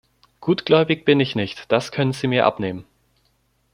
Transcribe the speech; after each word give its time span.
Gutgläubig 0.39 1.05
bin 1.05 1.19
ich 1.19 1.35
nicht, 1.35 1.71
das 1.71 1.91
können 1.91 2.11
Sie 2.11 2.25
mir 2.27 2.47
abnehmen. 2.47 2.85